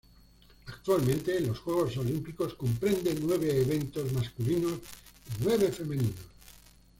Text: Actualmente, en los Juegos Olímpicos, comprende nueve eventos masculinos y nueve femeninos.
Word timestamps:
Actualmente, 0.65 1.37
en 1.37 1.49
los 1.49 1.59
Juegos 1.59 1.95
Olímpicos, 1.97 2.55
comprende 2.55 3.15
nueve 3.21 3.55
eventos 3.61 4.11
masculinos 4.13 4.79
y 4.79 5.43
nueve 5.43 5.71
femeninos. 5.71 6.19